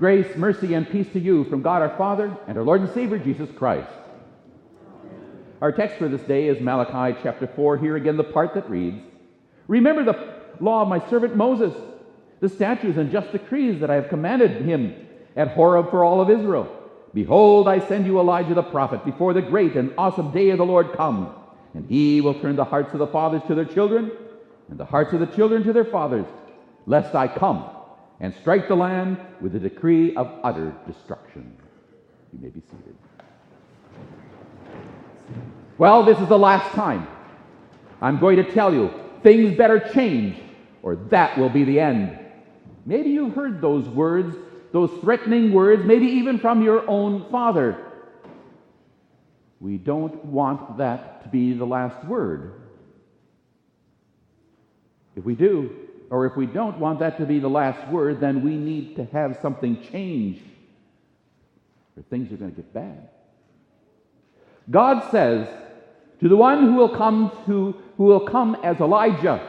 Grace, 0.00 0.34
mercy, 0.34 0.72
and 0.72 0.88
peace 0.88 1.12
to 1.12 1.20
you 1.20 1.44
from 1.44 1.60
God 1.60 1.82
our 1.82 1.94
Father 1.98 2.34
and 2.48 2.56
our 2.56 2.64
Lord 2.64 2.80
and 2.80 2.90
Savior 2.94 3.18
Jesus 3.18 3.50
Christ. 3.54 3.90
Our 5.60 5.72
text 5.72 5.98
for 5.98 6.08
this 6.08 6.22
day 6.22 6.48
is 6.48 6.58
Malachi 6.58 7.18
chapter 7.22 7.46
4. 7.46 7.76
Here 7.76 7.96
again, 7.96 8.16
the 8.16 8.24
part 8.24 8.54
that 8.54 8.70
reads 8.70 8.96
Remember 9.68 10.02
the 10.02 10.40
law 10.58 10.80
of 10.80 10.88
my 10.88 11.06
servant 11.10 11.36
Moses, 11.36 11.74
the 12.40 12.48
statutes 12.48 12.96
and 12.96 13.12
just 13.12 13.30
decrees 13.30 13.78
that 13.80 13.90
I 13.90 13.96
have 13.96 14.08
commanded 14.08 14.62
him 14.62 14.94
at 15.36 15.48
Horeb 15.48 15.90
for 15.90 16.02
all 16.02 16.22
of 16.22 16.30
Israel. 16.30 16.74
Behold, 17.12 17.68
I 17.68 17.86
send 17.86 18.06
you 18.06 18.20
Elijah 18.20 18.54
the 18.54 18.62
prophet 18.62 19.04
before 19.04 19.34
the 19.34 19.42
great 19.42 19.76
and 19.76 19.92
awesome 19.98 20.32
day 20.32 20.48
of 20.48 20.56
the 20.56 20.64
Lord 20.64 20.94
comes, 20.94 21.28
and 21.74 21.86
he 21.90 22.22
will 22.22 22.40
turn 22.40 22.56
the 22.56 22.64
hearts 22.64 22.94
of 22.94 23.00
the 23.00 23.06
fathers 23.06 23.42
to 23.48 23.54
their 23.54 23.66
children, 23.66 24.10
and 24.70 24.80
the 24.80 24.86
hearts 24.86 25.12
of 25.12 25.20
the 25.20 25.26
children 25.26 25.62
to 25.64 25.74
their 25.74 25.84
fathers, 25.84 26.24
lest 26.86 27.14
I 27.14 27.28
come 27.28 27.66
and 28.20 28.34
strike 28.40 28.68
the 28.68 28.74
land 28.74 29.18
with 29.40 29.54
a 29.56 29.58
decree 29.58 30.14
of 30.14 30.30
utter 30.44 30.74
destruction. 30.86 31.56
You 32.32 32.38
may 32.40 32.48
be 32.48 32.60
seated. 32.60 32.96
Well, 35.78 36.04
this 36.04 36.18
is 36.18 36.28
the 36.28 36.38
last 36.38 36.74
time. 36.74 37.08
I'm 38.02 38.18
going 38.18 38.36
to 38.36 38.52
tell 38.52 38.72
you 38.72 38.92
things 39.22 39.56
better 39.56 39.80
change, 39.92 40.36
or 40.82 40.96
that 40.96 41.38
will 41.38 41.48
be 41.48 41.64
the 41.64 41.80
end. 41.80 42.18
Maybe 42.84 43.10
you've 43.10 43.34
heard 43.34 43.60
those 43.60 43.88
words, 43.88 44.36
those 44.72 44.90
threatening 45.00 45.52
words, 45.52 45.84
maybe 45.84 46.06
even 46.06 46.38
from 46.38 46.62
your 46.62 46.88
own 46.88 47.30
father. 47.30 47.86
We 49.60 49.76
don't 49.76 50.24
want 50.24 50.78
that 50.78 51.22
to 51.24 51.28
be 51.28 51.52
the 51.52 51.66
last 51.66 52.04
word. 52.06 52.62
If 55.16 55.24
we 55.24 55.34
do, 55.34 55.89
or 56.10 56.26
if 56.26 56.36
we 56.36 56.44
don't 56.44 56.78
want 56.78 56.98
that 56.98 57.16
to 57.18 57.24
be 57.24 57.38
the 57.38 57.48
last 57.48 57.88
word, 57.88 58.20
then 58.20 58.42
we 58.42 58.56
need 58.56 58.96
to 58.96 59.04
have 59.06 59.38
something 59.40 59.80
change, 59.92 60.42
or 61.96 62.02
things 62.10 62.32
are 62.32 62.36
going 62.36 62.50
to 62.50 62.56
get 62.56 62.74
bad. 62.74 63.08
God 64.68 65.08
says 65.10 65.48
to 66.20 66.28
the 66.28 66.36
one 66.36 66.64
who 66.64 66.74
will 66.74 66.96
come 66.96 67.30
to 67.46 67.76
who 67.96 68.04
will 68.04 68.26
come 68.26 68.56
as 68.64 68.80
Elijah, 68.80 69.40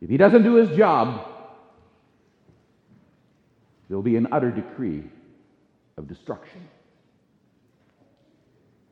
if 0.00 0.10
he 0.10 0.16
doesn't 0.16 0.42
do 0.42 0.54
his 0.54 0.76
job, 0.76 1.28
there'll 3.88 4.02
be 4.02 4.16
an 4.16 4.28
utter 4.32 4.50
decree 4.50 5.04
of 5.96 6.08
destruction. 6.08 6.68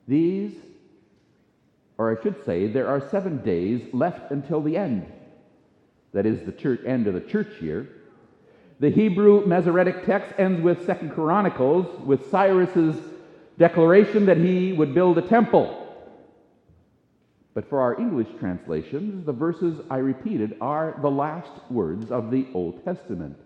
These, 0.07 0.53
or 1.97 2.17
I 2.17 2.21
should 2.21 2.45
say, 2.45 2.67
there 2.67 2.87
are 2.87 3.09
seven 3.09 3.43
days 3.43 3.81
left 3.93 4.31
until 4.31 4.61
the 4.61 4.77
end 4.77 5.05
that 6.13 6.25
is 6.25 6.45
the 6.45 6.51
church, 6.51 6.81
end 6.85 7.07
of 7.07 7.13
the 7.13 7.21
church 7.21 7.61
year. 7.61 7.89
The 8.79 8.89
Hebrew 8.89 9.45
Masoretic 9.45 10.05
text 10.05 10.33
ends 10.37 10.61
with 10.61 10.85
Second 10.85 11.11
Chronicles, 11.11 11.87
with 12.05 12.29
Cyrus's 12.29 12.95
declaration 13.57 14.25
that 14.25 14.37
he 14.37 14.73
would 14.73 14.93
build 14.93 15.17
a 15.17 15.21
temple. 15.21 15.79
But 17.53 17.69
for 17.69 17.81
our 17.81 17.99
English 17.99 18.27
translations, 18.39 19.25
the 19.25 19.31
verses 19.31 19.79
I 19.89 19.97
repeated 19.97 20.55
are 20.59 20.97
the 21.01 21.09
last 21.09 21.51
words 21.69 22.11
of 22.11 22.31
the 22.31 22.47
Old 22.53 22.83
Testament. 22.83 23.37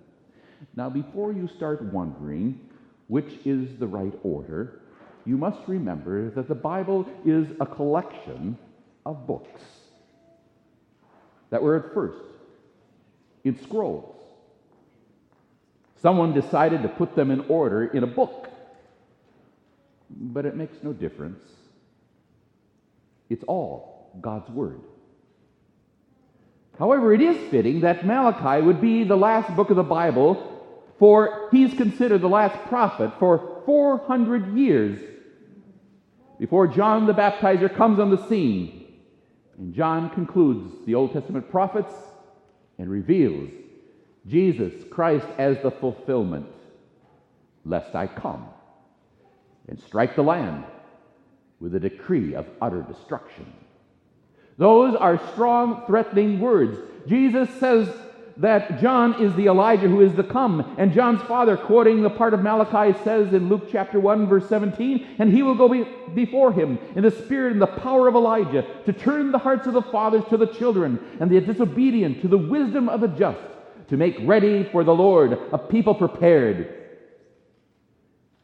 Now, 0.76 0.90
before 0.90 1.34
you 1.34 1.48
start 1.48 1.82
wondering 1.82 2.60
which 3.08 3.40
is 3.46 3.78
the 3.78 3.88
right 3.88 4.14
order, 4.24 4.82
you 5.26 5.38
must 5.38 5.60
remember 5.68 6.30
that 6.32 6.48
the 6.48 6.56
Bible 6.56 7.08
is 7.26 7.48
a 7.60 7.66
collection 7.66 8.58
of 9.06 9.28
books 9.28 9.62
that 11.50 11.62
were 11.62 11.76
at 11.78 11.94
first 11.94 12.37
in 13.48 13.62
scrolls. 13.64 14.16
Someone 16.02 16.34
decided 16.34 16.84
to 16.84 16.90
put 16.90 17.16
them 17.16 17.32
in 17.32 17.42
order 17.50 17.86
in 17.86 18.04
a 18.04 18.08
book, 18.08 18.50
but 20.10 20.46
it 20.46 20.56
makes 20.56 20.78
no 20.84 20.94
difference. 20.94 21.44
It's 23.30 23.44
all 23.46 24.12
God's 24.22 24.50
Word. 24.50 24.82
However, 26.78 27.14
it 27.14 27.22
is 27.22 27.50
fitting 27.50 27.82
that 27.82 28.06
Malachi 28.06 28.64
would 28.64 28.80
be 28.80 29.04
the 29.04 29.18
last 29.18 29.56
book 29.56 29.72
of 29.72 29.76
the 29.76 29.84
Bible, 29.84 30.64
for 31.00 31.50
he's 31.52 31.74
considered 31.74 32.22
the 32.22 32.30
last 32.30 32.58
prophet 32.68 33.12
for 33.20 33.64
400 33.66 34.56
years 34.56 35.00
before 36.40 36.68
John 36.68 37.08
the 37.08 37.14
Baptizer 37.14 37.76
comes 37.76 38.00
on 38.00 38.12
the 38.12 38.28
scene. 38.28 38.94
And 39.58 39.74
John 39.74 40.12
concludes 40.12 40.72
the 40.86 40.94
Old 40.94 41.14
Testament 41.14 41.50
prophets 41.50 41.92
and 42.78 42.90
reveals 42.90 43.50
Jesus 44.28 44.74
Christ 44.90 45.28
as 45.38 45.58
the 45.62 45.72
fulfillment, 45.72 46.48
lest 47.66 47.96
I 47.96 48.08
come 48.08 48.48
and 49.68 49.80
strike 49.80 50.16
the 50.16 50.24
land 50.24 50.64
with 51.60 51.76
a 51.76 51.80
decree 51.80 52.36
of 52.36 52.46
utter 52.62 52.82
destruction. 52.82 53.52
Those 54.58 54.96
are 54.96 55.20
strong, 55.34 55.84
threatening 55.86 56.40
words. 56.40 56.80
Jesus 57.08 57.50
says 57.60 57.90
that 58.40 58.80
John 58.80 59.22
is 59.22 59.34
the 59.36 59.48
Elijah 59.48 59.88
who 59.88 60.02
is 60.02 60.14
to 60.14 60.24
come. 60.24 60.76
And 60.78 60.94
John's 60.94 61.22
father, 61.24 61.58
quoting 61.58 62.04
the 62.04 62.10
part 62.10 62.34
of 62.34 62.44
Malachi, 62.44 62.98
says 63.04 63.34
in 63.34 63.50
Luke 63.50 63.68
chapter 63.72 64.00
1, 64.00 64.28
verse 64.28 64.48
17, 64.48 65.16
and 65.18 65.34
he 65.34 65.42
will 65.42 65.56
go 65.56 65.68
be 65.68 65.86
before 66.14 66.54
him 66.54 66.78
in 66.96 67.04
the 67.04 67.12
spirit 67.12 67.54
and 67.54 67.62
the 67.62 67.68
power 67.68 68.08
of 68.08 68.16
Elijah 68.16 68.66
to 68.86 68.94
turn 68.94 69.32
the 69.32 69.40
hearts 69.40 69.66
of 69.66 69.74
the 69.74 69.82
fathers 69.82 70.24
to 70.30 70.38
the 70.38 70.46
children 70.46 71.00
and 71.20 71.32
the 71.32 71.42
disobedient 71.42 72.22
to 72.22 72.28
the 72.28 72.38
wisdom 72.38 72.90
of 72.90 73.02
the 73.02 73.08
just, 73.08 73.40
to 73.90 73.98
make 73.98 74.16
ready 74.22 74.64
for 74.72 74.84
the 74.84 74.94
Lord 74.94 75.38
a 75.52 75.58
people 75.58 75.96
prepared. 75.96 76.74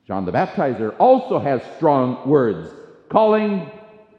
John 0.08 0.25
the 0.25 0.31
Baptizer 0.31 0.96
also 0.98 1.38
has 1.38 1.62
strong 1.78 2.28
words, 2.28 2.74
calling 3.10 3.72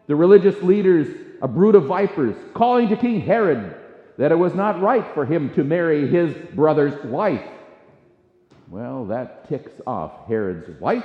the 0.07 0.15
religious 0.15 0.63
leaders 0.63 1.09
a 1.43 1.49
brood 1.49 1.75
of 1.75 1.87
vipers, 1.87 2.37
calling 2.55 2.89
to 2.89 2.97
King 2.97 3.21
Herod 3.21 3.75
that 4.17 4.33
it 4.33 4.37
was 4.37 4.55
not 4.55 4.81
right 4.81 5.07
for 5.15 5.27
him 5.27 5.53
to 5.55 5.65
marry 5.65 6.07
his 6.07 6.35
brother's 6.55 7.05
wife. 7.05 7.47
Well, 8.69 9.07
that 9.07 9.49
ticks 9.49 9.73
off 9.87 10.27
Herod's 10.29 10.81
wife, 10.81 11.05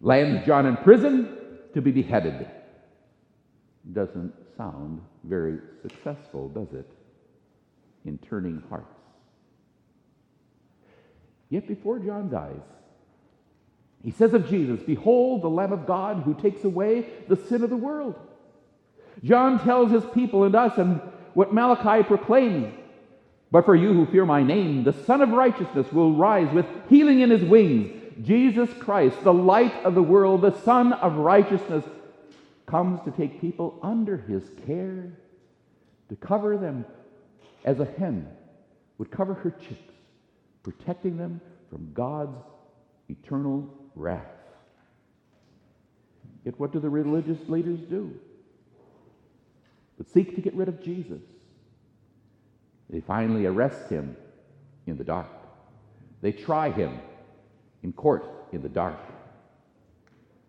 lands 0.00 0.46
John 0.46 0.66
in 0.66 0.76
prison 0.76 1.36
to 1.74 1.82
be 1.82 1.90
beheaded. 1.90 2.48
Doesn't 3.92 4.32
sound 4.56 5.00
very 5.24 5.58
successful, 5.82 6.48
does 6.48 6.72
it, 6.72 6.90
in 8.04 8.18
turning 8.18 8.62
hearts? 8.68 8.86
Yet 11.50 11.66
before 11.66 11.98
John 11.98 12.30
dies, 12.30 12.62
he 14.02 14.10
says 14.10 14.34
of 14.34 14.48
Jesus, 14.48 14.82
Behold 14.82 15.42
the 15.42 15.48
Lamb 15.48 15.72
of 15.72 15.86
God 15.86 16.22
who 16.24 16.34
takes 16.34 16.64
away 16.64 17.06
the 17.28 17.36
sin 17.36 17.62
of 17.62 17.70
the 17.70 17.76
world. 17.76 18.14
John 19.24 19.58
tells 19.64 19.90
his 19.90 20.04
people 20.12 20.44
and 20.44 20.54
us, 20.54 20.76
and 20.76 21.00
what 21.32 21.52
Malachi 21.52 22.06
proclaims 22.06 22.74
But 23.50 23.64
for 23.64 23.74
you 23.74 23.92
who 23.94 24.06
fear 24.06 24.26
my 24.26 24.42
name, 24.42 24.84
the 24.84 24.92
Son 24.92 25.22
of 25.22 25.30
Righteousness 25.30 25.90
will 25.92 26.14
rise 26.14 26.52
with 26.52 26.66
healing 26.88 27.20
in 27.20 27.30
his 27.30 27.42
wings. 27.42 28.02
Jesus 28.22 28.70
Christ, 28.78 29.16
the 29.24 29.32
light 29.32 29.74
of 29.84 29.94
the 29.94 30.02
world, 30.02 30.42
the 30.42 30.60
Son 30.62 30.92
of 30.92 31.16
Righteousness, 31.16 31.84
comes 32.66 33.00
to 33.04 33.10
take 33.10 33.40
people 33.40 33.78
under 33.82 34.16
his 34.16 34.42
care, 34.66 35.12
to 36.08 36.16
cover 36.16 36.56
them 36.56 36.84
as 37.64 37.80
a 37.80 37.84
hen 37.84 38.28
would 38.98 39.10
cover 39.10 39.34
her 39.34 39.50
chicks, 39.50 39.94
protecting 40.62 41.16
them 41.16 41.40
from 41.70 41.92
God's 41.92 42.36
eternal 43.08 43.68
wrath. 43.94 44.22
Yet, 46.44 46.58
what 46.60 46.72
do 46.72 46.78
the 46.78 46.90
religious 46.90 47.38
leaders 47.48 47.80
do? 47.80 48.12
But 49.96 50.10
seek 50.10 50.34
to 50.34 50.40
get 50.40 50.54
rid 50.54 50.68
of 50.68 50.82
Jesus. 50.82 51.22
They 52.90 53.00
finally 53.00 53.46
arrest 53.46 53.88
him 53.88 54.16
in 54.86 54.96
the 54.96 55.04
dark. 55.04 55.28
They 56.20 56.32
try 56.32 56.70
him 56.70 56.98
in 57.82 57.92
court 57.92 58.24
in 58.52 58.62
the 58.62 58.68
dark. 58.68 58.98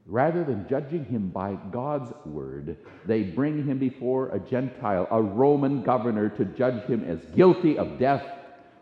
Rather 0.05 0.43
than 0.43 0.67
judging 0.67 1.03
him 1.05 1.29
by 1.29 1.55
God's 1.71 2.13
word, 2.25 2.77
they 3.05 3.23
bring 3.23 3.65
him 3.65 3.79
before 3.79 4.29
a 4.29 4.39
Gentile, 4.39 5.07
a 5.09 5.21
Roman 5.21 5.81
governor, 5.81 6.29
to 6.29 6.45
judge 6.45 6.83
him 6.83 7.03
as 7.03 7.19
guilty 7.35 7.77
of 7.77 7.97
death, 7.97 8.23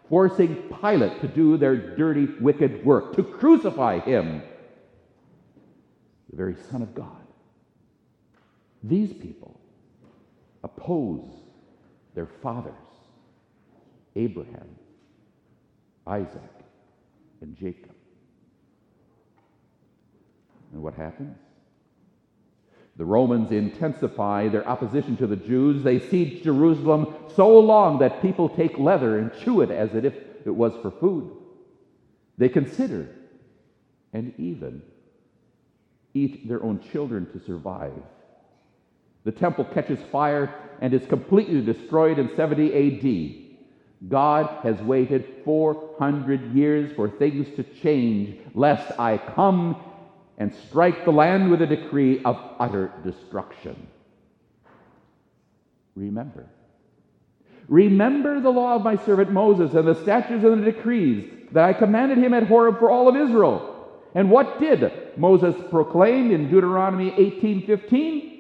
forcing 0.10 0.56
Pilate 0.82 1.22
to 1.22 1.28
do 1.30 1.56
their 1.56 1.96
dirty, 1.96 2.26
wicked 2.42 2.86
work, 2.86 3.16
to 3.16 3.24
crucify 3.24 4.00
him, 4.00 4.42
the 6.30 6.36
very 6.36 6.56
Son 6.70 6.82
of 6.82 6.94
God. 6.94 7.26
These 8.84 9.14
people 9.14 9.62
oppose 10.64 11.30
their 12.16 12.28
fathers, 12.42 12.74
Abraham, 14.16 14.76
Isaac, 16.08 16.52
and 17.42 17.56
Jacob. 17.58 17.92
And 20.72 20.82
what 20.82 20.94
happens? 20.96 21.38
The 22.96 23.06
Romans 23.06 23.52
intensify 23.52 24.50
their 24.50 24.68
opposition 24.68 25.18
to 25.18 25.28
the 25.28 25.36
Jews. 25.36 25.84
They 25.84 26.00
siege 26.00 26.44
Jerusalem 26.44 27.16
so 27.36 27.60
long 27.60 28.00
that 28.00 28.22
people 28.22 28.50
take 28.50 28.78
leather 28.78 29.18
and 29.18 29.32
chew 29.44 29.62
it 29.62 29.72
as 29.72 29.96
if 29.96 30.14
it 30.46 30.56
was 30.56 30.74
for 30.82 30.92
food. 30.92 31.32
They 32.38 32.50
consider 32.50 33.10
and 34.14 34.34
even 34.38 34.84
eat 36.14 36.48
their 36.48 36.64
own 36.64 36.80
children 36.92 37.26
to 37.32 37.44
survive. 37.44 37.94
The 39.24 39.32
temple 39.32 39.66
catches 39.66 40.00
fire 40.12 40.54
and 40.82 40.94
is 40.94 41.06
completely 41.08 41.62
destroyed 41.62 42.20
in 42.20 42.36
70 42.36 42.74
AD. 42.74 44.10
God 44.10 44.50
has 44.64 44.76
waited 44.82 45.26
400 45.46 46.54
years 46.54 46.94
for 46.96 47.10
things 47.10 47.48
to 47.56 47.64
change, 47.64 48.38
lest 48.54 49.00
I 49.00 49.18
come 49.18 49.82
and 50.38 50.54
strike 50.68 51.06
the 51.06 51.12
land 51.12 51.50
with 51.50 51.62
a 51.62 51.68
decree 51.68 52.22
of 52.24 52.38
utter 52.60 52.92
destruction. 53.04 53.88
Remember. 55.96 56.48
Remember 57.70 58.42
the 58.42 58.50
law 58.50 58.76
of 58.76 58.84
my 58.84 58.98
servant 58.98 59.32
Moses 59.32 59.74
and 59.74 59.88
the 59.88 60.02
statutes 60.02 60.44
and 60.44 60.66
the 60.66 60.72
decrees 60.72 61.32
that 61.54 61.64
I 61.64 61.74
commanded 61.74 62.18
him 62.18 62.34
at 62.34 62.48
Horeb 62.48 62.80
for 62.80 62.90
all 62.90 63.08
of 63.08 63.16
Israel. 63.16 63.70
And 64.16 64.30
what 64.30 64.60
did 64.60 64.92
Moses 65.18 65.56
proclaim 65.70 66.32
in 66.32 66.50
Deuteronomy 66.50 67.12
18:15? 67.12 68.33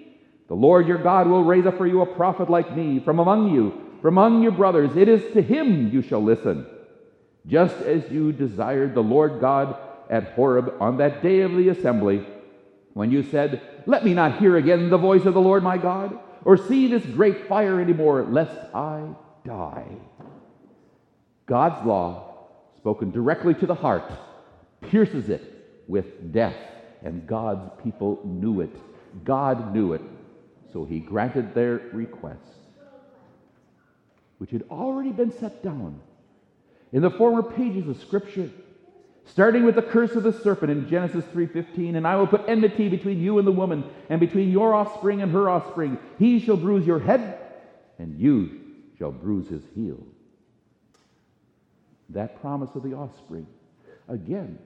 The 0.53 0.59
Lord 0.59 0.87
your 0.87 0.99
God 0.99 1.25
will 1.25 1.43
raise 1.43 1.65
up 1.65 1.79
for 1.79 1.87
you 1.87 2.01
a 2.01 2.05
prophet 2.05 2.47
like 2.47 2.77
me 2.77 2.99
from 2.99 3.17
among 3.17 3.55
you, 3.55 3.73
from 4.03 4.19
among 4.19 4.43
your 4.43 4.51
brothers. 4.51 4.95
It 4.95 5.09
is 5.09 5.33
to 5.33 5.41
him 5.41 5.91
you 5.91 6.03
shall 6.03 6.21
listen. 6.21 6.67
Just 7.47 7.75
as 7.77 8.07
you 8.11 8.31
desired 8.31 8.93
the 8.93 9.01
Lord 9.01 9.41
God 9.41 9.75
at 10.11 10.33
Horeb 10.33 10.75
on 10.79 10.97
that 10.97 11.23
day 11.23 11.41
of 11.41 11.53
the 11.53 11.69
assembly, 11.69 12.23
when 12.93 13.09
you 13.09 13.23
said, 13.23 13.63
Let 13.87 14.05
me 14.05 14.13
not 14.13 14.37
hear 14.37 14.55
again 14.55 14.91
the 14.91 14.97
voice 14.99 15.25
of 15.25 15.33
the 15.33 15.41
Lord 15.41 15.63
my 15.63 15.79
God, 15.79 16.19
or 16.45 16.55
see 16.55 16.85
this 16.85 17.03
great 17.03 17.47
fire 17.47 17.81
anymore, 17.81 18.23
lest 18.23 18.55
I 18.75 19.07
die. 19.43 19.87
God's 21.47 21.83
law, 21.83 22.45
spoken 22.77 23.09
directly 23.09 23.55
to 23.55 23.65
the 23.65 23.73
heart, 23.73 24.03
pierces 24.81 25.29
it 25.29 25.41
with 25.87 26.31
death, 26.31 26.57
and 27.01 27.25
God's 27.25 27.71
people 27.83 28.19
knew 28.23 28.61
it. 28.61 28.75
God 29.25 29.73
knew 29.73 29.93
it, 29.93 30.01
so 30.73 30.83
he 30.83 30.99
granted 30.99 31.53
their 31.53 31.81
request, 31.93 32.41
which 34.39 34.51
had 34.51 34.63
already 34.69 35.11
been 35.11 35.31
set 35.31 35.63
down 35.63 36.01
in 36.91 37.01
the 37.01 37.11
former 37.11 37.43
pages 37.43 37.87
of 37.87 38.01
Scripture 38.01 38.49
starting 39.25 39.63
with 39.63 39.75
the 39.75 39.81
curse 39.81 40.11
of 40.11 40.23
the 40.23 40.33
serpent 40.33 40.71
in 40.71 40.87
Genesis 40.89 41.25
3:15, 41.25 41.95
and 41.95 42.07
I 42.07 42.15
will 42.15 42.27
put 42.27 42.43
enmity 42.47 42.89
between 42.89 43.19
you 43.21 43.37
and 43.37 43.47
the 43.47 43.51
woman, 43.51 43.83
and 44.09 44.19
between 44.19 44.51
your 44.51 44.73
offspring 44.73 45.21
and 45.21 45.31
her 45.31 45.49
offspring. 45.49 45.97
He 46.19 46.39
shall 46.39 46.57
bruise 46.57 46.85
your 46.85 46.99
head, 46.99 47.39
and 47.97 48.19
you 48.19 48.59
shall 48.97 49.11
bruise 49.11 49.47
his 49.47 49.63
heel. 49.75 49.99
That 52.09 52.41
promise 52.41 52.75
of 52.75 52.83
the 52.83 52.93
offspring, 52.93 53.47
again, 54.07 54.59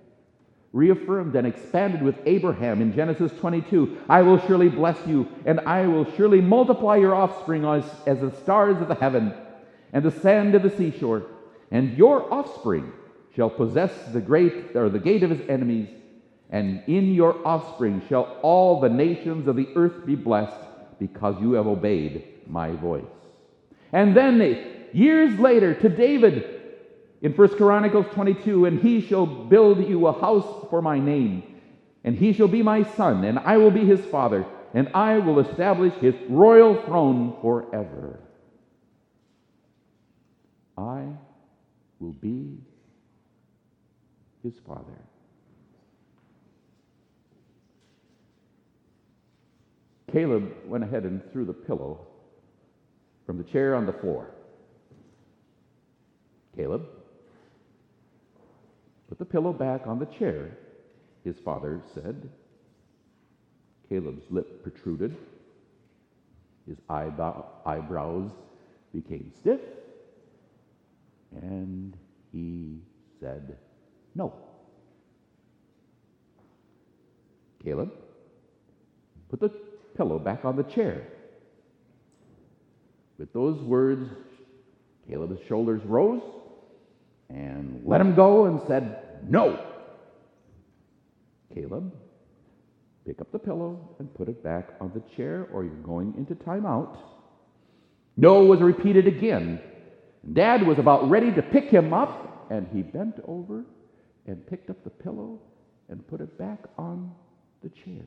reaffirmed 0.73 1.35
and 1.35 1.47
expanded 1.47 2.01
with 2.01 2.15
Abraham 2.25 2.81
in 2.81 2.93
Genesis 2.93 3.31
22. 3.39 3.97
I 4.09 4.21
will 4.21 4.39
surely 4.47 4.69
bless 4.69 4.97
you, 5.07 5.27
and 5.45 5.59
I 5.61 5.87
will 5.87 6.11
surely 6.15 6.41
multiply 6.41 6.97
your 6.97 7.15
offspring 7.15 7.65
as, 7.65 7.85
as 8.05 8.19
the 8.19 8.35
stars 8.43 8.81
of 8.81 8.87
the 8.87 8.95
heaven 8.95 9.33
and 9.93 10.03
the 10.03 10.11
sand 10.11 10.53
of 10.55 10.63
the 10.63 10.69
seashore, 10.69 11.25
and 11.71 11.97
your 11.97 12.31
offspring 12.33 12.91
shall 13.35 13.49
possess 13.49 13.91
the 14.11 14.21
great 14.21 14.75
or 14.75 14.89
the 14.89 14.99
gate 14.99 15.23
of 15.23 15.29
his 15.29 15.47
enemies, 15.49 15.89
and 16.49 16.83
in 16.87 17.13
your 17.13 17.45
offspring 17.47 18.01
shall 18.09 18.37
all 18.41 18.79
the 18.79 18.89
nations 18.89 19.47
of 19.47 19.55
the 19.55 19.69
earth 19.75 20.05
be 20.05 20.15
blessed, 20.15 20.59
because 20.99 21.39
you 21.41 21.53
have 21.53 21.67
obeyed 21.67 22.23
my 22.47 22.71
voice. 22.71 23.03
And 23.93 24.15
then 24.17 24.89
years 24.93 25.39
later 25.39 25.73
to 25.75 25.89
David 25.89 26.56
in 27.21 27.33
1 27.33 27.49
Chronicles 27.57 28.05
22, 28.13 28.65
and 28.65 28.79
he 28.79 29.01
shall 29.01 29.25
build 29.25 29.87
you 29.87 30.07
a 30.07 30.19
house 30.19 30.67
for 30.69 30.81
my 30.81 30.99
name, 30.99 31.43
and 32.03 32.15
he 32.15 32.33
shall 32.33 32.47
be 32.47 32.61
my 32.61 32.83
son, 32.95 33.23
and 33.23 33.39
I 33.39 33.57
will 33.57 33.71
be 33.71 33.85
his 33.85 34.03
father, 34.05 34.45
and 34.73 34.89
I 34.93 35.17
will 35.17 35.39
establish 35.39 35.93
his 35.95 36.15
royal 36.29 36.81
throne 36.83 37.35
forever. 37.41 38.19
I 40.77 41.07
will 41.99 42.13
be 42.13 42.57
his 44.43 44.53
father. 44.67 45.01
Caleb 50.11 50.53
went 50.65 50.83
ahead 50.83 51.03
and 51.03 51.21
threw 51.31 51.45
the 51.45 51.53
pillow 51.53 52.07
from 53.25 53.37
the 53.37 53.43
chair 53.43 53.75
on 53.75 53.85
the 53.85 53.91
floor. 53.91 54.29
Caleb 56.55 56.87
put 59.07 59.19
the 59.19 59.25
pillow 59.25 59.53
back 59.53 59.87
on 59.87 59.99
the 59.99 60.05
chair, 60.05 60.57
his 61.23 61.37
father 61.39 61.81
said. 61.93 62.29
Caleb's 63.89 64.25
lip 64.29 64.63
protruded. 64.63 65.15
His 66.67 66.77
eyebrow, 66.89 67.45
eyebrows 67.65 68.29
became 68.93 69.31
stiff, 69.39 69.61
and 71.41 71.95
he 72.33 72.81
said, 73.21 73.57
no. 74.15 74.33
Caleb, 77.63 77.91
put 79.29 79.39
the 79.39 79.49
pillow 79.95 80.19
back 80.19 80.43
on 80.43 80.57
the 80.57 80.63
chair. 80.63 81.07
With 83.17 83.31
those 83.31 83.61
words, 83.61 84.09
Caleb's 85.07 85.39
shoulders 85.47 85.81
rose 85.85 86.21
and 87.29 87.81
let 87.85 88.01
him 88.01 88.15
go 88.15 88.45
and 88.45 88.61
said, 88.67 89.19
No. 89.27 89.63
Caleb, 91.53 91.93
pick 93.05 93.19
up 93.21 93.31
the 93.31 93.39
pillow 93.39 93.95
and 93.99 94.13
put 94.13 94.29
it 94.29 94.43
back 94.43 94.69
on 94.79 94.91
the 94.93 95.01
chair, 95.15 95.47
or 95.51 95.63
you're 95.63 95.73
going 95.75 96.13
into 96.17 96.35
timeout. 96.35 96.97
No 98.15 98.43
was 98.43 98.61
repeated 98.61 99.07
again. 99.07 99.61
Dad 100.33 100.65
was 100.65 100.77
about 100.79 101.09
ready 101.09 101.31
to 101.33 101.41
pick 101.41 101.65
him 101.65 101.93
up, 101.93 102.47
and 102.51 102.67
he 102.73 102.81
bent 102.81 103.15
over 103.25 103.63
and 104.25 104.45
picked 104.45 104.69
up 104.69 104.83
the 104.83 104.89
pillow 104.89 105.39
and 105.89 106.05
put 106.07 106.21
it 106.21 106.37
back 106.37 106.59
on 106.77 107.11
the 107.63 107.69
chair. 107.69 108.03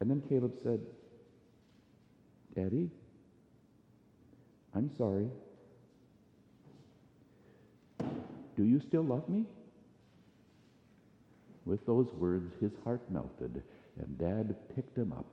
And 0.00 0.10
then 0.10 0.22
Caleb 0.28 0.54
said, 0.62 0.80
Daddy, 2.56 2.90
I'm 4.74 4.90
sorry. 4.96 5.28
Do 8.56 8.64
you 8.64 8.80
still 8.80 9.02
love 9.02 9.28
me? 9.28 9.44
With 11.64 11.84
those 11.86 12.08
words, 12.14 12.52
his 12.60 12.72
heart 12.84 13.02
melted, 13.10 13.62
and 13.98 14.18
Dad 14.18 14.54
picked 14.74 14.96
him 14.96 15.12
up 15.12 15.26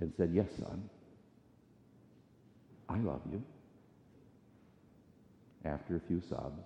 and 0.00 0.12
said, 0.16 0.30
Yes, 0.32 0.48
son, 0.58 0.88
I 2.88 2.98
love 2.98 3.22
you. 3.30 3.42
After 5.64 5.96
a 5.96 6.00
few 6.06 6.22
sobs, 6.28 6.62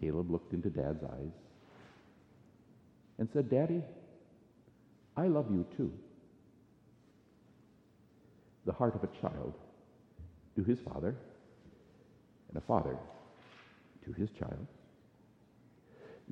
Caleb 0.00 0.30
looked 0.30 0.52
into 0.52 0.68
Dad's 0.68 1.04
eyes 1.04 1.32
and 3.18 3.28
said, 3.32 3.48
Daddy, 3.48 3.82
I 5.16 5.28
love 5.28 5.50
you 5.50 5.64
too. 5.76 5.92
The 8.66 8.72
heart 8.72 8.94
of 8.94 9.04
a 9.04 9.20
child 9.20 9.54
to 10.56 10.64
his 10.64 10.78
father, 10.80 11.14
and 12.48 12.56
a 12.56 12.60
father 12.60 12.96
to 14.04 14.12
his 14.12 14.28
child. 14.30 14.66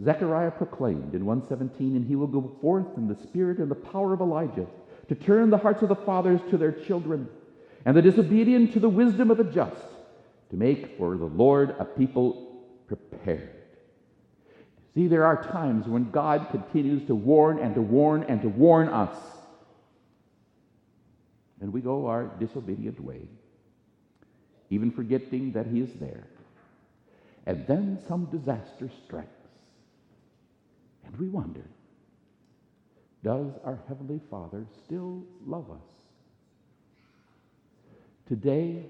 Zechariah 0.02 0.50
proclaimed 0.50 1.14
in 1.14 1.24
117, 1.24 1.94
and 1.94 2.04
he 2.04 2.16
will 2.16 2.26
go 2.26 2.56
forth 2.60 2.96
in 2.96 3.06
the 3.06 3.14
spirit 3.14 3.58
and 3.58 3.70
the 3.70 3.76
power 3.76 4.12
of 4.12 4.20
Elijah 4.20 4.66
to 5.08 5.14
turn 5.14 5.50
the 5.50 5.58
hearts 5.58 5.82
of 5.82 5.88
the 5.88 5.94
fathers 5.94 6.40
to 6.50 6.58
their 6.58 6.72
children, 6.72 7.28
and 7.84 7.96
the 7.96 8.02
disobedient 8.02 8.72
to 8.72 8.80
the 8.80 8.88
wisdom 8.88 9.30
of 9.30 9.36
the 9.36 9.44
just 9.44 9.86
to 10.50 10.56
make 10.56 10.96
for 10.98 11.16
the 11.16 11.24
Lord 11.24 11.76
a 11.78 11.84
people 11.84 12.64
prepared. 12.88 13.50
See, 14.94 15.06
there 15.06 15.24
are 15.24 15.42
times 15.42 15.86
when 15.86 16.10
God 16.10 16.48
continues 16.50 17.06
to 17.06 17.14
warn 17.14 17.58
and 17.58 17.74
to 17.74 17.82
warn 17.82 18.24
and 18.24 18.42
to 18.42 18.48
warn 18.48 18.88
us. 18.88 19.16
And 21.64 21.72
we 21.72 21.80
go 21.80 22.08
our 22.08 22.26
disobedient 22.38 23.00
way, 23.00 23.22
even 24.68 24.90
forgetting 24.90 25.52
that 25.52 25.66
He 25.66 25.80
is 25.80 25.88
there. 25.98 26.26
And 27.46 27.66
then 27.66 27.98
some 28.06 28.26
disaster 28.26 28.90
strikes. 29.06 29.30
And 31.06 31.16
we 31.16 31.26
wonder 31.30 31.64
does 33.22 33.50
our 33.64 33.78
Heavenly 33.88 34.20
Father 34.30 34.66
still 34.84 35.22
love 35.46 35.70
us? 35.70 35.88
Today, 38.28 38.84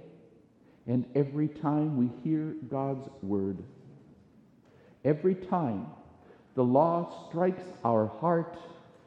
and 0.89 1.05
every 1.15 1.47
time 1.47 1.97
we 1.97 2.11
hear 2.25 2.57
God's 2.69 3.09
word, 3.23 3.63
every 5.05 5.37
time 5.37 5.87
the 6.57 6.65
law 6.65 7.29
strikes 7.29 7.63
our 7.85 8.09
heart 8.19 8.59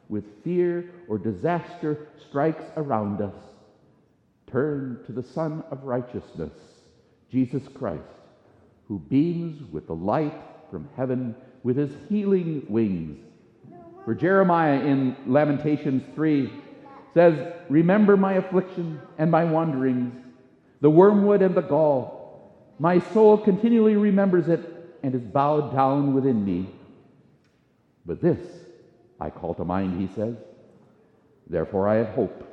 with 0.08 0.24
fear 0.42 0.88
or 1.06 1.18
disaster 1.18 2.08
strikes 2.30 2.64
around 2.78 3.20
us, 3.20 3.34
turn 4.50 5.00
to 5.06 5.12
the 5.12 5.22
Son 5.22 5.62
of 5.70 5.84
Righteousness, 5.84 6.52
Jesus 7.30 7.62
Christ, 7.74 8.02
who 8.86 8.98
beams 8.98 9.62
with 9.70 9.86
the 9.86 9.94
light 9.94 10.34
from 10.70 10.88
heaven 10.96 11.34
with 11.62 11.76
his 11.76 11.90
healing 12.08 12.64
wings. 12.68 13.18
For 14.04 14.14
Jeremiah 14.14 14.80
in 14.80 15.16
Lamentations 15.26 16.02
3 16.14 16.50
says, 17.14 17.52
Remember 17.68 18.16
my 18.16 18.34
affliction 18.34 19.00
and 19.18 19.30
my 19.30 19.44
wanderings, 19.44 20.14
the 20.80 20.90
wormwood 20.90 21.42
and 21.42 21.54
the 21.54 21.62
gall. 21.62 22.54
My 22.78 23.00
soul 23.00 23.36
continually 23.36 23.96
remembers 23.96 24.48
it 24.48 24.60
and 25.02 25.14
is 25.14 25.22
bowed 25.22 25.72
down 25.74 26.14
within 26.14 26.44
me. 26.44 26.70
But 28.06 28.22
this 28.22 28.38
I 29.20 29.30
call 29.30 29.54
to 29.54 29.64
mind, 29.64 30.00
he 30.00 30.08
says. 30.14 30.36
Therefore 31.48 31.88
I 31.88 31.96
have 31.96 32.08
hope. 32.10 32.44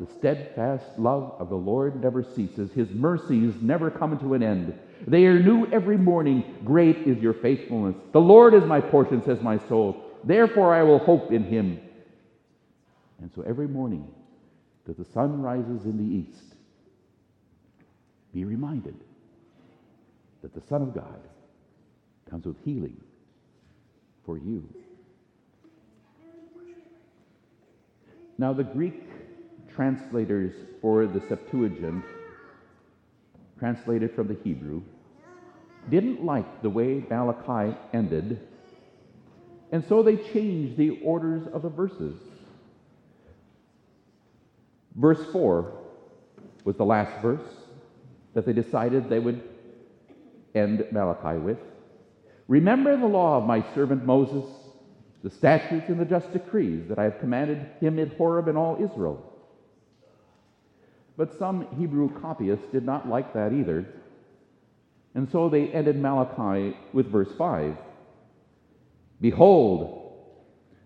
The 0.00 0.12
steadfast 0.12 0.98
love 0.98 1.36
of 1.38 1.48
the 1.48 1.56
Lord 1.56 2.02
never 2.02 2.22
ceases. 2.22 2.72
His 2.72 2.90
mercies 2.90 3.54
never 3.60 3.90
come 3.90 4.18
to 4.18 4.34
an 4.34 4.42
end. 4.42 4.78
They 5.06 5.26
are 5.26 5.38
new 5.38 5.66
every 5.70 5.96
morning. 5.96 6.58
Great 6.64 6.98
is 6.98 7.22
your 7.22 7.34
faithfulness. 7.34 7.96
The 8.12 8.20
Lord 8.20 8.54
is 8.54 8.64
my 8.64 8.80
portion, 8.80 9.22
says 9.22 9.40
my 9.40 9.58
soul. 9.68 10.04
Therefore 10.24 10.74
I 10.74 10.82
will 10.82 10.98
hope 10.98 11.30
in 11.32 11.44
him. 11.44 11.80
And 13.20 13.30
so 13.34 13.42
every 13.42 13.68
morning 13.68 14.08
that 14.86 14.98
the 14.98 15.04
sun 15.04 15.40
rises 15.40 15.84
in 15.84 15.96
the 15.96 16.14
east, 16.14 16.54
be 18.32 18.44
reminded 18.44 18.96
that 20.42 20.54
the 20.54 20.60
Son 20.68 20.82
of 20.82 20.94
God 20.94 21.20
comes 22.28 22.44
with 22.44 22.56
healing 22.64 23.00
for 24.26 24.36
you. 24.36 24.68
Now, 28.36 28.52
the 28.52 28.64
Greek 28.64 29.04
translators 29.74 30.52
for 30.80 31.06
the 31.06 31.20
Septuagint, 31.28 32.04
translated 33.58 34.14
from 34.14 34.28
the 34.28 34.36
Hebrew, 34.44 34.82
didn't 35.90 36.24
like 36.24 36.62
the 36.62 36.70
way 36.70 37.04
Malachi 37.10 37.76
ended, 37.92 38.40
and 39.72 39.84
so 39.88 40.02
they 40.02 40.16
changed 40.16 40.76
the 40.76 41.00
orders 41.02 41.46
of 41.52 41.62
the 41.62 41.68
verses. 41.68 42.16
Verse 44.94 45.24
4 45.32 45.72
was 46.64 46.76
the 46.76 46.84
last 46.84 47.20
verse 47.20 47.46
that 48.34 48.46
they 48.46 48.52
decided 48.52 49.08
they 49.08 49.18
would 49.18 49.42
end 50.54 50.86
Malachi 50.92 51.38
with. 51.38 51.58
Remember 52.46 52.96
the 52.96 53.06
law 53.06 53.38
of 53.38 53.44
my 53.44 53.64
servant 53.74 54.04
Moses, 54.04 54.44
the 55.22 55.30
statutes 55.30 55.88
and 55.88 55.98
the 55.98 56.04
just 56.04 56.32
decrees 56.32 56.88
that 56.88 56.98
I 56.98 57.04
have 57.04 57.18
commanded 57.18 57.66
him 57.80 57.98
at 57.98 58.16
Horeb 58.16 58.48
and 58.48 58.56
all 58.56 58.76
Israel. 58.76 59.33
But 61.16 61.38
some 61.38 61.66
Hebrew 61.78 62.20
copyists 62.20 62.66
did 62.72 62.84
not 62.84 63.08
like 63.08 63.34
that 63.34 63.52
either, 63.52 63.86
and 65.14 65.30
so 65.30 65.48
they 65.48 65.68
ended 65.68 65.96
Malachi 65.96 66.76
with 66.92 67.10
verse 67.10 67.32
5 67.38 67.76
Behold, 69.20 70.12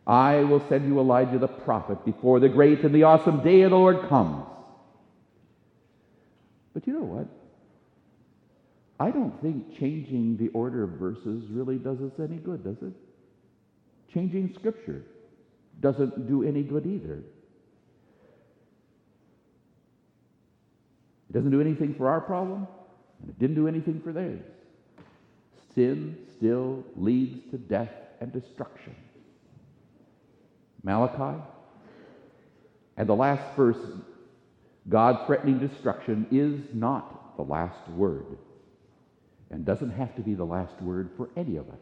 I 0.06 0.44
will 0.44 0.62
send 0.68 0.86
you 0.86 1.00
Elijah 1.00 1.38
the 1.38 1.48
prophet 1.48 2.04
before 2.04 2.40
the 2.40 2.48
great 2.48 2.80
and 2.84 2.94
the 2.94 3.02
awesome 3.04 3.42
day 3.42 3.62
of 3.62 3.70
the 3.70 3.76
Lord 3.76 4.08
comes. 4.08 4.46
But 6.74 6.86
you 6.86 6.92
know 6.92 7.00
what? 7.00 7.26
I 9.00 9.10
don't 9.10 9.40
think 9.40 9.78
changing 9.78 10.36
the 10.36 10.48
order 10.48 10.82
of 10.82 10.90
verses 10.90 11.44
really 11.50 11.76
does 11.76 12.00
us 12.00 12.12
any 12.18 12.36
good, 12.36 12.64
does 12.64 12.76
it? 12.82 12.92
Changing 14.12 14.54
scripture 14.54 15.02
doesn't 15.80 16.28
do 16.28 16.42
any 16.42 16.62
good 16.62 16.86
either. 16.86 17.22
It 21.28 21.32
doesn't 21.32 21.50
do 21.50 21.60
anything 21.60 21.94
for 21.94 22.08
our 22.08 22.20
problem, 22.20 22.66
and 23.20 23.30
it 23.30 23.38
didn't 23.38 23.56
do 23.56 23.68
anything 23.68 24.00
for 24.02 24.12
theirs. 24.12 24.42
Sin 25.74 26.16
still 26.36 26.84
leads 26.96 27.50
to 27.50 27.58
death 27.58 27.92
and 28.20 28.32
destruction. 28.32 28.94
Malachi 30.82 31.40
and 32.96 33.08
the 33.08 33.14
last 33.14 33.56
verse, 33.56 33.78
God 34.88 35.26
threatening 35.26 35.58
destruction, 35.58 36.26
is 36.30 36.74
not 36.74 37.36
the 37.36 37.42
last 37.42 37.88
word 37.90 38.38
and 39.50 39.64
doesn't 39.64 39.90
have 39.90 40.14
to 40.16 40.22
be 40.22 40.34
the 40.34 40.44
last 40.44 40.80
word 40.82 41.10
for 41.16 41.30
any 41.36 41.56
of 41.56 41.68
us. 41.68 41.80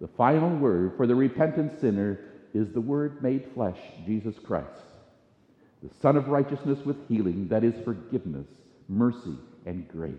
The 0.00 0.08
final 0.08 0.54
word 0.56 0.92
for 0.96 1.06
the 1.06 1.14
repentant 1.14 1.80
sinner 1.80 2.20
is 2.52 2.72
the 2.72 2.80
Word 2.80 3.22
made 3.22 3.46
flesh, 3.54 3.78
Jesus 4.04 4.38
Christ, 4.38 4.68
the 5.88 5.94
Son 6.00 6.16
of 6.16 6.28
righteousness 6.28 6.78
with 6.84 6.96
healing, 7.08 7.48
that 7.48 7.62
is 7.62 7.74
forgiveness, 7.84 8.46
mercy, 8.88 9.36
and 9.66 9.86
grace. 9.88 10.14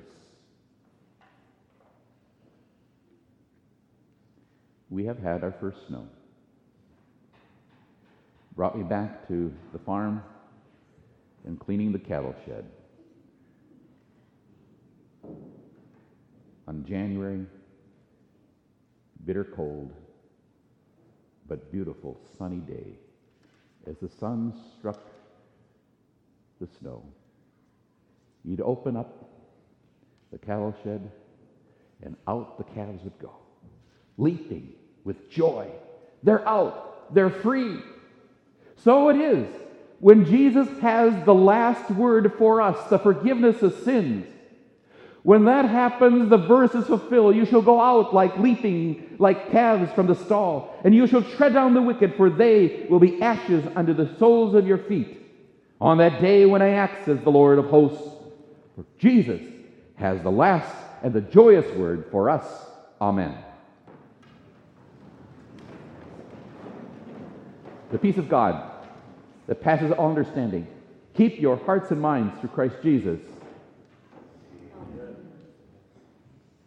We 4.89 5.05
have 5.05 5.19
had 5.19 5.43
our 5.43 5.53
first 5.59 5.77
snow. 5.87 6.07
Brought 8.55 8.77
me 8.77 8.83
back 8.83 9.27
to 9.27 9.53
the 9.73 9.79
farm 9.79 10.23
and 11.45 11.59
cleaning 11.59 11.91
the 11.91 11.99
cattle 11.99 12.35
shed. 12.45 12.65
on 16.67 16.83
January, 16.85 17.45
bitter 19.25 19.45
cold, 19.45 19.93
but 21.47 21.71
beautiful 21.71 22.19
sunny 22.37 22.57
day, 22.57 22.91
as 23.87 23.95
the 23.97 24.09
sun 24.09 24.53
struck 24.77 24.99
the 26.59 26.67
snow, 26.79 27.03
you'd 28.43 28.61
open 28.61 28.95
up 28.95 29.29
the 30.31 30.37
cattle 30.37 30.75
shed 30.83 31.11
and 32.03 32.15
out 32.27 32.57
the 32.57 32.63
calves 32.63 33.03
would 33.03 33.17
go, 33.19 33.33
leaping 34.17 34.73
with 35.03 35.29
joy. 35.29 35.67
They're 36.23 36.47
out, 36.47 37.13
they're 37.13 37.29
free. 37.29 37.79
So 38.83 39.09
it 39.09 39.17
is 39.17 39.47
when 39.99 40.25
Jesus 40.25 40.67
has 40.79 41.25
the 41.25 41.33
last 41.33 41.89
word 41.91 42.33
for 42.37 42.61
us, 42.61 42.89
the 42.89 42.99
forgiveness 42.99 43.61
of 43.61 43.73
sins. 43.83 44.27
When 45.23 45.45
that 45.45 45.65
happens, 45.65 46.29
the 46.29 46.37
verse 46.37 46.73
is 46.73 46.85
fulfilled. 46.85 47.35
You 47.35 47.45
shall 47.45 47.61
go 47.61 47.81
out 47.81 48.13
like 48.13 48.37
leaping, 48.37 49.17
like 49.19 49.51
calves 49.51 49.91
from 49.91 50.07
the 50.07 50.15
stall, 50.15 50.79
and 50.85 50.95
you 50.95 51.05
shall 51.07 51.23
tread 51.23 51.53
down 51.53 51.73
the 51.73 51.81
wicked, 51.81 52.15
for 52.15 52.29
they 52.29 52.85
will 52.89 52.99
be 52.99 53.21
ashes 53.21 53.65
under 53.75 53.93
the 53.93 54.15
soles 54.17 54.55
of 54.55 54.65
your 54.65 54.77
feet. 54.77 55.26
On 55.79 55.97
that 55.99 56.21
day 56.21 56.45
when 56.45 56.61
I 56.61 56.71
act, 56.71 57.05
says 57.05 57.19
the 57.21 57.29
Lord 57.29 57.59
of 57.59 57.65
hosts, 57.65 58.01
for 58.75 58.85
Jesus 58.97 59.41
has 59.95 60.21
the 60.21 60.31
last 60.31 60.75
and 61.03 61.13
the 61.13 61.21
joyous 61.21 61.65
word 61.75 62.07
for 62.11 62.29
us. 62.29 62.45
Amen. 62.99 63.37
The 67.91 67.97
peace 67.97 68.17
of 68.17 68.27
God 68.27 68.71
that 69.47 69.61
passes 69.61 69.91
all 69.91 70.09
understanding, 70.09 70.67
keep 71.13 71.39
your 71.39 71.57
hearts 71.57 71.91
and 71.91 72.01
minds 72.01 72.39
through 72.39 72.49
Christ 72.49 72.75
Jesus 72.83 73.19